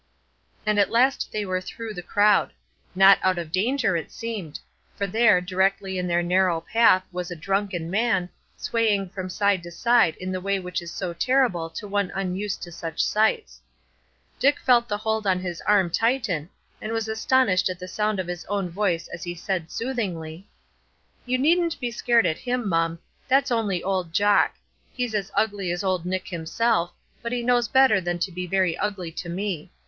And 0.65 0.79
at 0.79 0.89
last 0.89 1.31
they 1.31 1.45
were 1.45 1.61
through 1.61 1.93
the 1.93 2.01
crowd. 2.01 2.53
Not 2.95 3.19
out 3.21 3.37
of 3.37 3.51
danger, 3.51 3.95
it 3.95 4.11
seemed; 4.11 4.59
for 4.95 5.05
there, 5.05 5.39
directly 5.39 5.99
in 5.99 6.07
their 6.07 6.23
narrow 6.23 6.59
path, 6.59 7.03
was 7.11 7.29
a 7.29 7.35
drunken 7.35 7.91
man, 7.91 8.29
swaying 8.57 9.09
from 9.09 9.29
side 9.29 9.61
to 9.61 9.69
side 9.69 10.15
in 10.15 10.31
the 10.31 10.41
way 10.41 10.57
which 10.57 10.81
is 10.81 10.91
so 10.91 11.13
terrible 11.13 11.69
to 11.69 11.87
one 11.87 12.11
unused 12.15 12.63
to 12.63 12.71
such 12.71 12.99
sights. 13.03 13.61
Dick 14.39 14.59
felt 14.61 14.87
the 14.89 14.97
hold 14.97 15.27
on 15.27 15.39
his 15.39 15.61
arm 15.67 15.91
tighten, 15.91 16.49
and 16.81 16.91
was 16.93 17.07
astonished 17.07 17.69
at 17.69 17.77
the 17.77 17.87
sound 17.87 18.19
of 18.19 18.25
his 18.25 18.43
own 18.45 18.71
voice 18.71 19.07
as 19.13 19.21
he 19.23 19.35
said, 19.35 19.69
soothingly: 19.69 20.47
"You 21.27 21.37
needn't 21.37 21.79
be 21.79 21.91
scared 21.91 22.25
at 22.25 22.39
him, 22.39 22.67
mum; 22.67 22.97
that's 23.27 23.51
only 23.51 23.83
old 23.83 24.13
Jock; 24.13 24.55
he's 24.95 25.13
as 25.13 25.31
ugly 25.35 25.71
as 25.71 25.83
old 25.83 26.07
Nick 26.07 26.27
himself, 26.29 26.91
but 27.21 27.31
he 27.31 27.43
knows 27.43 27.67
better 27.67 28.01
than 28.01 28.17
to 28.17 28.31
be 28.31 28.47
very 28.47 28.75
ugly 28.79 29.11
to 29.11 29.29
me. 29.29 29.69